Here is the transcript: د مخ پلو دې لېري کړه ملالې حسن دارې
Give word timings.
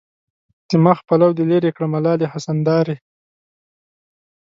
د 0.67 0.69
مخ 0.85 0.97
پلو 1.07 1.29
دې 1.37 1.43
لېري 1.51 1.71
کړه 1.75 1.87
ملالې 1.93 2.27
حسن 2.33 2.57
دارې 2.69 2.95